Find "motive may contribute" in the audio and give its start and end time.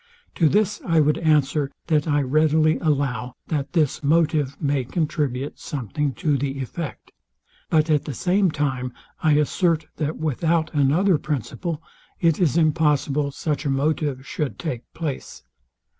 4.01-5.59